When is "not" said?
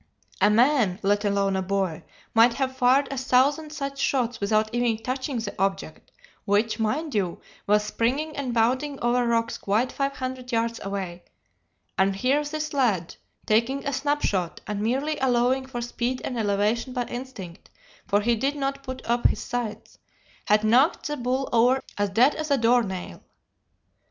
18.55-18.81